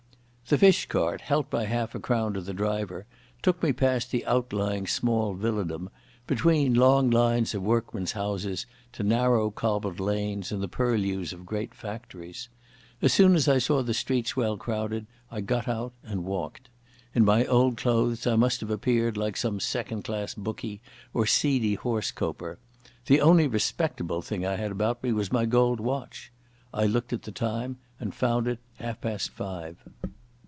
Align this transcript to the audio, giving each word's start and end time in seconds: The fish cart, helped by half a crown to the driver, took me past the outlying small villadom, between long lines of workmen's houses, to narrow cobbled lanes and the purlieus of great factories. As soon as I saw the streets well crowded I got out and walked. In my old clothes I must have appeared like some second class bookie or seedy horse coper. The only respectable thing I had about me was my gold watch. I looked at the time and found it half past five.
The 0.47 0.57
fish 0.57 0.85
cart, 0.87 1.21
helped 1.21 1.49
by 1.49 1.63
half 1.63 1.95
a 1.95 1.99
crown 2.01 2.33
to 2.33 2.41
the 2.41 2.53
driver, 2.53 3.05
took 3.41 3.63
me 3.63 3.71
past 3.71 4.11
the 4.11 4.25
outlying 4.25 4.85
small 4.85 5.33
villadom, 5.33 5.89
between 6.27 6.73
long 6.73 7.09
lines 7.09 7.55
of 7.55 7.63
workmen's 7.63 8.11
houses, 8.11 8.65
to 8.91 9.01
narrow 9.01 9.49
cobbled 9.49 10.01
lanes 10.01 10.51
and 10.51 10.61
the 10.61 10.67
purlieus 10.67 11.31
of 11.31 11.45
great 11.45 11.73
factories. 11.73 12.49
As 13.01 13.13
soon 13.13 13.35
as 13.35 13.47
I 13.47 13.59
saw 13.59 13.81
the 13.81 13.93
streets 13.93 14.35
well 14.35 14.57
crowded 14.57 15.05
I 15.31 15.39
got 15.39 15.69
out 15.69 15.93
and 16.03 16.25
walked. 16.25 16.67
In 17.15 17.23
my 17.23 17.45
old 17.45 17.77
clothes 17.77 18.27
I 18.27 18.35
must 18.35 18.59
have 18.59 18.69
appeared 18.71 19.15
like 19.15 19.37
some 19.37 19.57
second 19.61 20.03
class 20.03 20.33
bookie 20.33 20.81
or 21.13 21.25
seedy 21.25 21.75
horse 21.75 22.11
coper. 22.11 22.59
The 23.05 23.21
only 23.21 23.47
respectable 23.47 24.21
thing 24.21 24.45
I 24.45 24.57
had 24.57 24.71
about 24.73 25.01
me 25.01 25.13
was 25.13 25.31
my 25.31 25.45
gold 25.45 25.79
watch. 25.79 26.29
I 26.73 26.87
looked 26.87 27.13
at 27.13 27.21
the 27.21 27.31
time 27.31 27.77
and 28.01 28.13
found 28.13 28.49
it 28.49 28.59
half 28.79 28.99
past 28.99 29.29
five. 29.29 29.77